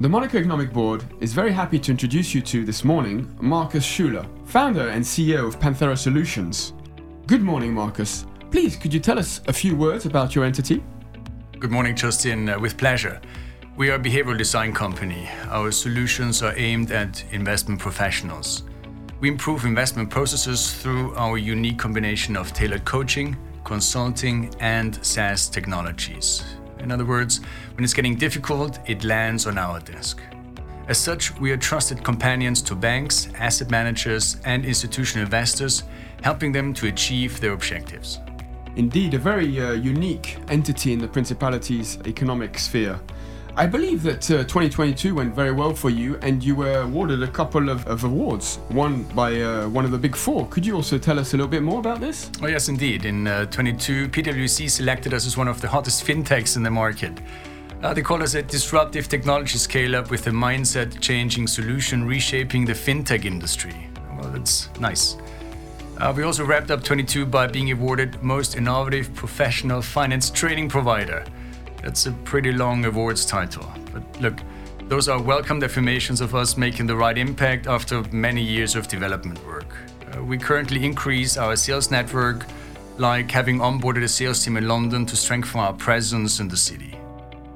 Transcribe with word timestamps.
The 0.00 0.08
Monaco 0.08 0.38
Economic 0.38 0.72
Board 0.72 1.04
is 1.20 1.32
very 1.32 1.52
happy 1.52 1.78
to 1.78 1.92
introduce 1.92 2.34
you 2.34 2.40
to 2.42 2.64
this 2.64 2.82
morning 2.82 3.32
Markus 3.40 3.86
Schuller, 3.86 4.26
founder 4.44 4.88
and 4.88 5.04
CEO 5.04 5.46
of 5.46 5.60
Panthera 5.60 5.96
Solutions. 5.96 6.72
Good 7.28 7.42
morning, 7.42 7.72
Markus. 7.72 8.26
Please, 8.50 8.74
could 8.74 8.92
you 8.92 8.98
tell 8.98 9.20
us 9.20 9.40
a 9.46 9.52
few 9.52 9.76
words 9.76 10.04
about 10.04 10.34
your 10.34 10.44
entity? 10.44 10.82
Good 11.60 11.70
morning, 11.70 11.94
Justin. 11.94 12.48
Uh, 12.48 12.58
with 12.58 12.76
pleasure. 12.76 13.20
We 13.76 13.88
are 13.88 13.94
a 13.94 13.98
behavioral 14.00 14.36
design 14.36 14.72
company. 14.72 15.28
Our 15.48 15.70
solutions 15.70 16.42
are 16.42 16.54
aimed 16.56 16.90
at 16.90 17.24
investment 17.30 17.78
professionals. 17.80 18.64
We 19.20 19.28
improve 19.28 19.64
investment 19.64 20.10
processes 20.10 20.74
through 20.74 21.14
our 21.14 21.38
unique 21.38 21.78
combination 21.78 22.36
of 22.36 22.52
tailored 22.52 22.84
coaching, 22.84 23.36
consulting, 23.62 24.52
and 24.58 24.98
SaaS 25.04 25.48
technologies. 25.48 26.42
In 26.84 26.92
other 26.92 27.06
words, 27.06 27.40
when 27.74 27.82
it's 27.82 27.94
getting 27.94 28.14
difficult, 28.14 28.78
it 28.86 29.04
lands 29.04 29.46
on 29.46 29.56
our 29.56 29.80
desk. 29.80 30.20
As 30.86 30.98
such, 30.98 31.34
we 31.40 31.50
are 31.50 31.56
trusted 31.56 32.04
companions 32.04 32.60
to 32.60 32.74
banks, 32.74 33.28
asset 33.38 33.70
managers, 33.70 34.36
and 34.44 34.66
institutional 34.66 35.24
investors, 35.24 35.84
helping 36.22 36.52
them 36.52 36.74
to 36.74 36.88
achieve 36.88 37.40
their 37.40 37.54
objectives. 37.54 38.20
Indeed, 38.76 39.14
a 39.14 39.18
very 39.18 39.58
uh, 39.58 39.72
unique 39.72 40.36
entity 40.48 40.92
in 40.92 40.98
the 40.98 41.08
Principality's 41.08 41.98
economic 42.06 42.58
sphere. 42.58 43.00
I 43.56 43.66
believe 43.66 44.02
that 44.02 44.28
uh, 44.32 44.38
2022 44.38 45.14
went 45.14 45.32
very 45.32 45.52
well 45.52 45.72
for 45.72 45.88
you, 45.88 46.18
and 46.22 46.42
you 46.42 46.56
were 46.56 46.80
awarded 46.80 47.22
a 47.22 47.28
couple 47.28 47.68
of, 47.68 47.86
of 47.86 48.02
awards, 48.02 48.56
one 48.70 49.04
by 49.14 49.42
uh, 49.42 49.68
one 49.68 49.84
of 49.84 49.92
the 49.92 49.98
big 49.98 50.16
four. 50.16 50.48
Could 50.48 50.66
you 50.66 50.74
also 50.74 50.98
tell 50.98 51.20
us 51.20 51.34
a 51.34 51.36
little 51.36 51.50
bit 51.50 51.62
more 51.62 51.78
about 51.78 52.00
this? 52.00 52.32
Oh, 52.42 52.48
yes, 52.48 52.68
indeed. 52.68 53.04
In 53.04 53.28
uh, 53.28 53.44
22, 53.46 54.08
PwC 54.08 54.68
selected 54.68 55.14
us 55.14 55.24
as 55.24 55.36
one 55.36 55.46
of 55.46 55.60
the 55.60 55.68
hottest 55.68 56.04
fintechs 56.04 56.56
in 56.56 56.64
the 56.64 56.70
market. 56.70 57.12
Uh, 57.80 57.94
they 57.94 58.02
call 58.02 58.24
us 58.24 58.34
a 58.34 58.42
disruptive 58.42 59.08
technology 59.08 59.56
scale 59.56 59.94
up 59.94 60.10
with 60.10 60.26
a 60.26 60.30
mindset 60.30 61.00
changing 61.00 61.46
solution 61.46 62.04
reshaping 62.04 62.64
the 62.64 62.72
fintech 62.72 63.24
industry. 63.24 63.88
Well, 64.18 64.30
that's 64.30 64.68
nice. 64.80 65.16
Uh, 65.98 66.12
we 66.16 66.24
also 66.24 66.44
wrapped 66.44 66.72
up 66.72 66.82
22 66.82 67.24
by 67.24 67.46
being 67.46 67.70
awarded 67.70 68.20
Most 68.20 68.56
Innovative 68.56 69.14
Professional 69.14 69.80
Finance 69.80 70.30
Training 70.30 70.68
Provider. 70.68 71.24
That's 71.84 72.06
a 72.06 72.12
pretty 72.12 72.50
long 72.50 72.86
awards 72.86 73.26
title. 73.26 73.70
But 73.92 74.02
look, 74.18 74.38
those 74.88 75.06
are 75.06 75.20
welcomed 75.20 75.62
affirmations 75.62 76.22
of 76.22 76.34
us 76.34 76.56
making 76.56 76.86
the 76.86 76.96
right 76.96 77.18
impact 77.18 77.66
after 77.66 78.02
many 78.04 78.40
years 78.40 78.74
of 78.74 78.88
development 78.88 79.46
work. 79.46 79.66
Uh, 80.10 80.24
we 80.24 80.38
currently 80.38 80.82
increase 80.82 81.36
our 81.36 81.56
sales 81.56 81.90
network, 81.90 82.46
like 82.96 83.30
having 83.30 83.58
onboarded 83.58 84.02
a 84.02 84.08
sales 84.08 84.42
team 84.42 84.56
in 84.56 84.66
London 84.66 85.04
to 85.04 85.14
strengthen 85.14 85.60
our 85.60 85.74
presence 85.74 86.40
in 86.40 86.48
the 86.48 86.56
city. 86.56 86.98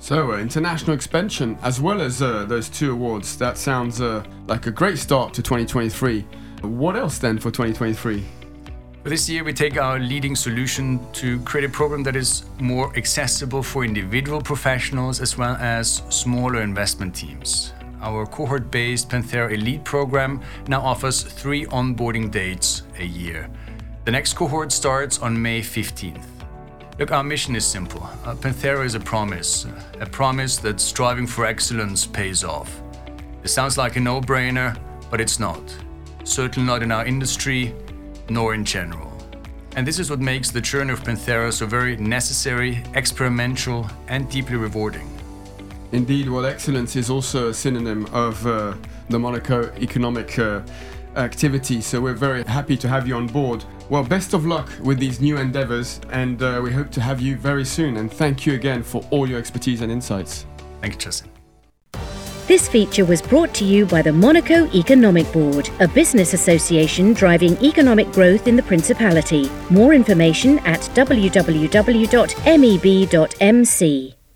So, 0.00 0.32
uh, 0.32 0.36
international 0.36 0.92
expansion 0.92 1.56
as 1.62 1.80
well 1.80 2.02
as 2.02 2.20
uh, 2.20 2.44
those 2.44 2.68
two 2.68 2.92
awards, 2.92 3.38
that 3.38 3.56
sounds 3.56 4.02
uh, 4.02 4.22
like 4.48 4.66
a 4.66 4.70
great 4.70 4.98
start 4.98 5.32
to 5.32 5.42
2023. 5.42 6.26
What 6.60 6.94
else 6.94 7.16
then 7.16 7.38
for 7.38 7.50
2023? 7.50 8.22
This 9.02 9.30
year, 9.30 9.44
we 9.44 9.54
take 9.54 9.78
our 9.78 9.98
leading 9.98 10.36
solution 10.36 11.00
to 11.14 11.40
create 11.40 11.64
a 11.64 11.70
program 11.70 12.02
that 12.02 12.16
is 12.16 12.44
more 12.60 12.94
accessible 12.98 13.62
for 13.62 13.82
individual 13.82 14.42
professionals 14.42 15.22
as 15.22 15.38
well 15.38 15.56
as 15.56 16.02
smaller 16.10 16.60
investment 16.60 17.14
teams. 17.14 17.72
Our 18.02 18.26
cohort 18.26 18.70
based 18.70 19.08
Panthera 19.08 19.52
Elite 19.52 19.84
program 19.84 20.42
now 20.68 20.82
offers 20.82 21.22
three 21.22 21.64
onboarding 21.64 22.30
dates 22.30 22.82
a 22.98 23.04
year. 23.06 23.48
The 24.04 24.10
next 24.10 24.34
cohort 24.34 24.70
starts 24.70 25.18
on 25.18 25.40
May 25.40 25.62
15th. 25.62 26.26
Look, 26.98 27.10
our 27.10 27.24
mission 27.24 27.56
is 27.56 27.64
simple. 27.64 28.02
Uh, 28.26 28.34
Panthera 28.34 28.84
is 28.84 28.96
a 28.96 29.00
promise, 29.00 29.64
a 29.98 30.04
promise 30.04 30.58
that 30.58 30.78
striving 30.78 31.26
for 31.26 31.46
excellence 31.46 32.04
pays 32.04 32.44
off. 32.44 32.82
It 33.44 33.48
sounds 33.48 33.78
like 33.78 33.96
a 33.96 34.00
no 34.00 34.20
brainer, 34.20 34.78
but 35.10 35.22
it's 35.22 35.40
not. 35.40 35.62
Certainly 36.24 36.66
not 36.66 36.82
in 36.82 36.92
our 36.92 37.06
industry, 37.06 37.74
nor 38.30 38.54
in 38.54 38.64
general. 38.64 39.12
And 39.76 39.86
this 39.86 39.98
is 39.98 40.10
what 40.10 40.20
makes 40.20 40.50
the 40.50 40.60
journey 40.60 40.92
of 40.92 41.02
Panthera 41.02 41.52
so 41.52 41.66
very 41.66 41.96
necessary, 41.96 42.82
experimental, 42.94 43.88
and 44.08 44.28
deeply 44.30 44.56
rewarding. 44.56 45.08
Indeed, 45.92 46.28
well, 46.28 46.46
excellence 46.46 46.96
is 46.96 47.10
also 47.10 47.48
a 47.48 47.54
synonym 47.54 48.06
of 48.12 48.46
uh, 48.46 48.74
the 49.08 49.18
Monaco 49.18 49.72
economic 49.76 50.38
uh, 50.38 50.62
activity, 51.16 51.80
so 51.80 52.00
we're 52.00 52.14
very 52.14 52.44
happy 52.44 52.76
to 52.76 52.88
have 52.88 53.06
you 53.06 53.16
on 53.16 53.26
board. 53.26 53.64
Well, 53.88 54.04
best 54.04 54.34
of 54.34 54.46
luck 54.46 54.70
with 54.82 54.98
these 54.98 55.20
new 55.20 55.36
endeavors, 55.36 56.00
and 56.10 56.40
uh, 56.42 56.60
we 56.62 56.70
hope 56.70 56.90
to 56.92 57.00
have 57.00 57.20
you 57.20 57.36
very 57.36 57.64
soon. 57.64 57.96
And 57.96 58.12
thank 58.12 58.46
you 58.46 58.54
again 58.54 58.82
for 58.82 59.04
all 59.10 59.28
your 59.28 59.38
expertise 59.38 59.80
and 59.80 59.90
insights. 59.90 60.46
Thank 60.80 60.94
you, 60.94 61.00
Justin. 61.00 61.39
This 62.46 62.68
feature 62.68 63.04
was 63.04 63.22
brought 63.22 63.54
to 63.54 63.64
you 63.64 63.86
by 63.86 64.02
the 64.02 64.12
Monaco 64.12 64.66
Economic 64.74 65.30
Board, 65.32 65.70
a 65.78 65.88
business 65.88 66.34
association 66.34 67.12
driving 67.12 67.56
economic 67.64 68.10
growth 68.12 68.48
in 68.48 68.56
the 68.56 68.62
Principality. 68.62 69.50
More 69.70 69.94
information 69.94 70.58
at 70.60 70.80
www.meb.mc. 70.80 71.40